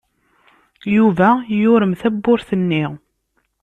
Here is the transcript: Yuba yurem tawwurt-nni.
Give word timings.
Yuba 0.95 1.29
yurem 1.59 1.93
tawwurt-nni. 2.01 2.85